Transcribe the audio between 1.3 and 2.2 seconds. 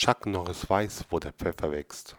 Pfeffer wächst.